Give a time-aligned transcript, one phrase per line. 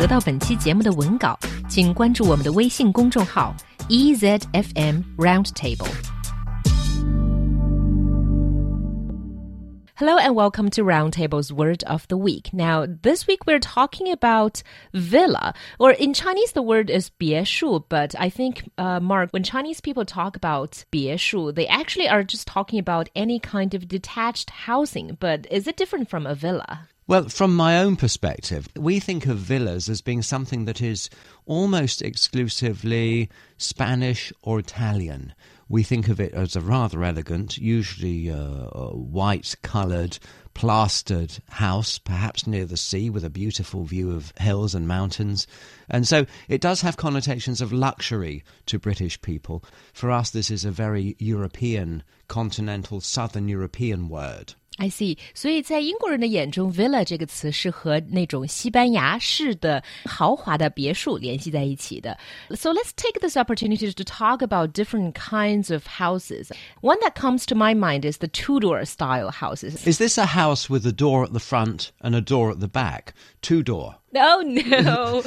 [0.00, 3.54] 得到本期节目的文稿，请关注我们的微信公众号
[3.90, 5.90] EZFM Roundtable。
[9.96, 12.48] Hello and welcome to Roundtable's Word of the Week.
[12.54, 14.62] Now, this week we're talking about
[14.94, 19.82] villa, or in Chinese the word is 别墅, but I think, uh, Mark, when Chinese
[19.82, 25.18] people talk about 别墅, they actually are just talking about any kind of detached housing,
[25.20, 26.86] but is it different from a villa?
[27.10, 31.10] Well, from my own perspective, we think of villas as being something that is
[31.44, 35.34] almost exclusively Spanish or Italian.
[35.68, 40.20] We think of it as a rather elegant, usually uh, uh white coloured,
[40.54, 45.48] plastered house, perhaps near the sea with a beautiful view of hills and mountains.
[45.88, 49.64] And so it does have connotations of luxury to British people.
[49.92, 54.54] For us, this is a very European, continental, southern European word.
[54.80, 62.16] I see，所以在英国人的眼中，villa 这个词是和那种西班牙式的豪华的别墅联系在一起的。
[62.56, 66.50] So let's take this opportunity to talk about different kinds of houses.
[66.80, 69.86] One that comes to my mind is the Tudor style houses.
[69.86, 72.68] Is this a house with a door at the front and a door at the
[72.68, 73.12] back?
[73.42, 73.96] Two door.
[74.14, 75.22] Oh no, no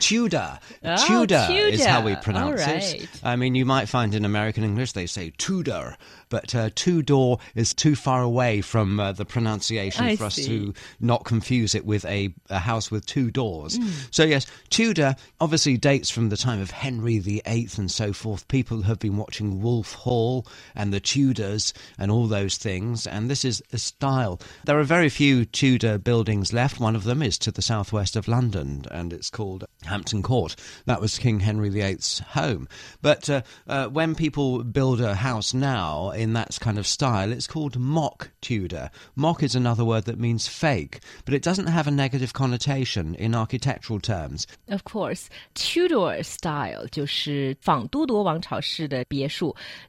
[0.00, 0.58] Tudor.
[0.82, 1.44] Oh, Tudor.
[1.48, 3.08] Tudor is how we pronounce it.
[3.22, 5.96] I mean, you might find in American English they say Tudor,
[6.30, 10.42] but uh, Tudor is too far away from uh, the pronunciation I for see.
[10.42, 13.78] us to not confuse it with a, a house with two doors.
[13.78, 14.08] Mm.
[14.14, 17.42] So yes, Tudor obviously dates from the time of Henry VIII
[17.76, 18.48] and so forth.
[18.48, 23.44] People have been watching Wolf Hall and the Tudors and all those things, and this
[23.44, 24.40] is a style.
[24.64, 26.80] There are very few Tudor buildings left.
[26.80, 30.54] One of them is to the southwest of London, and it's called Hampton Court.
[30.84, 32.68] That was King Henry VIII's home.
[33.02, 37.46] But uh, uh, when people build a house now in that kind of style, it's
[37.46, 38.90] called mock Tudor.
[39.16, 43.34] Mock is another word that means fake, but it doesn't have a negative connotation in
[43.34, 44.46] architectural terms.
[44.68, 46.86] Of course, Tudor style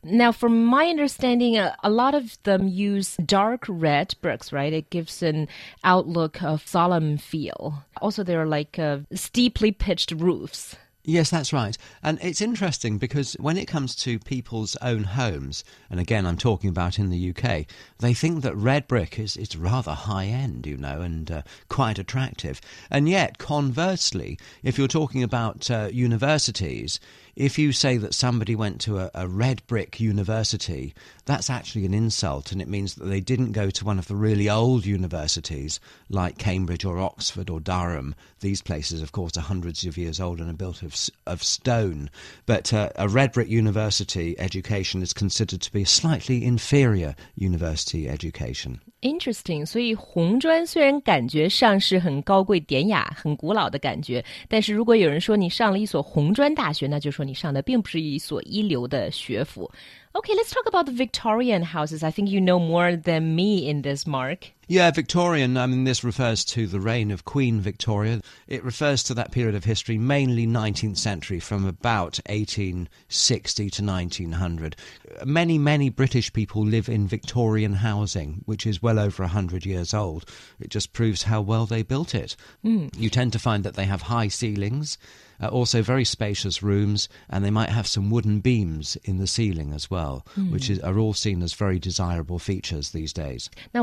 [0.03, 4.71] Now, from my understanding, a lot of them use dark red bricks, right?
[4.71, 5.47] It gives an
[5.83, 10.77] outlook of solemn feel also there are like uh, steeply pitched roofs
[11.09, 11.77] Yes, that's right.
[12.03, 16.69] And it's interesting because when it comes to people's own homes, and again, I'm talking
[16.69, 17.65] about in the UK,
[17.99, 21.97] they think that red brick is, is rather high end, you know, and uh, quite
[21.97, 22.59] attractive.
[22.91, 26.99] And yet, conversely, if you're talking about uh, universities,
[27.37, 30.93] if you say that somebody went to a, a, red brick university,
[31.25, 34.15] that's actually an insult, and it means that they didn't go to one of the
[34.15, 35.79] really old universities
[36.09, 38.15] like Cambridge or Oxford or Durham.
[38.39, 42.09] These places, of course, are hundreds of years old and are built of of, stone,
[42.45, 48.09] but uh, a red brick university education is considered to be a slightly inferior university
[48.09, 48.79] education.
[49.01, 59.69] Interesting，所以红砖虽然感觉上是很高贵、典雅、很古老的感觉，但是如果有人说你上了一所红砖大学，那就说你上的并不是一所一流的学府。
[60.17, 62.01] Okay, let's talk about the Victorian houses.
[62.01, 64.51] I think you know more than me in this, Mark.
[64.67, 68.21] Yeah, Victorian, I mean, this refers to the reign of Queen Victoria.
[68.47, 74.75] It refers to that period of history, mainly 19th century, from about 1860 to 1900.
[75.23, 80.25] Many, many British people live in Victorian housing, which is well over 100 years old.
[80.59, 82.35] It just proves how well they built it.
[82.65, 82.89] Mm.
[82.99, 84.97] You tend to find that they have high ceilings
[85.41, 89.73] uh, also very spacious rooms, and they might have some wooden beams in the ceiling
[89.73, 90.49] as well, mm.
[90.51, 93.49] which is, are all seen as very desirable features these days.
[93.73, 93.81] I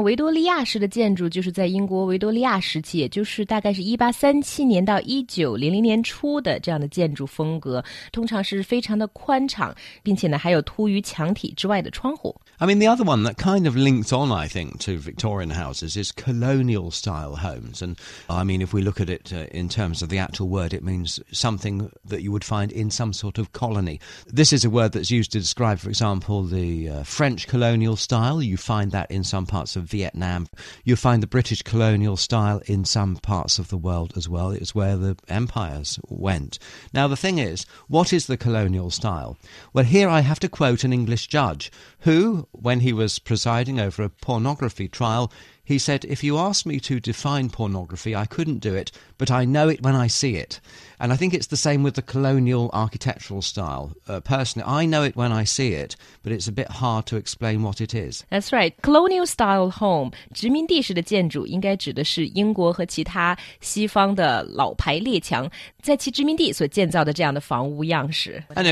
[12.66, 16.12] mean, the other one that kind of links on, I think, to Victorian houses is
[16.12, 17.98] colonial style homes, and
[18.30, 20.84] I mean, if we look at it uh, in terms of the actual word, it
[20.84, 24.00] means something that you would find in some sort of colony.
[24.26, 28.42] This is a word that's used to describe, for example, the uh, French colonial style.
[28.42, 30.48] You find that in some parts of Vietnam.
[30.84, 34.52] You find the British colonial style in some parts of the world as well.
[34.52, 36.58] It's where the empires went.
[36.94, 39.36] Now, the thing is, what is the colonial style?
[39.74, 44.02] Well, here I have to quote an English judge who, when he was presiding over
[44.02, 45.30] a pornography trial,
[45.66, 49.46] he said, If you asked me to define pornography, I couldn't do it, but I
[49.46, 50.60] know it when I see it.
[51.00, 53.94] And I think it's the same with the colonial architectural style.
[54.06, 57.16] Uh, personally, I know it when I see it, but it's a bit hard to
[57.16, 58.24] explain what it is.
[58.30, 58.74] That's right.
[58.82, 60.26] Colonial style And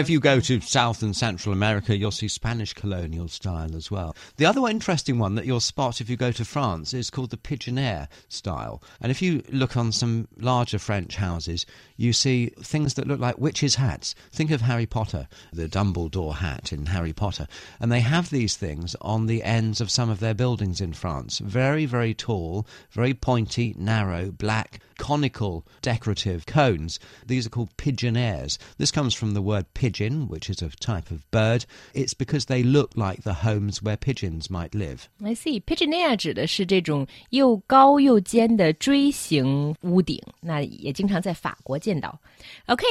[0.03, 4.17] if you go to South and Central America, you'll see Spanish colonial style as well.
[4.37, 7.31] The other interesting one that you'll spot if you go to France France is called
[7.31, 8.83] the pigeonniere style.
[9.01, 11.65] And if you look on some larger French houses,
[11.97, 14.17] you see things that look like witches' hats.
[14.33, 17.47] Think of Harry Potter, the Dumbledore hat in Harry Potter.
[17.79, 21.39] And they have these things on the ends of some of their buildings in France.
[21.39, 27.01] Very, very tall, very pointy, narrow, black conical decorative cones.
[27.27, 28.57] These are called pigeonaires.
[28.79, 31.67] This comes from the word pigeon, which is a type of bird.
[31.93, 35.09] It's because they look like the homes where pigeons might live.
[35.23, 35.59] I see.
[35.59, 36.31] Pigeonaire Okay,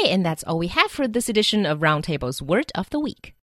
[0.09, 3.33] and that's all we have for this edition of Roundtable's Word of the Week.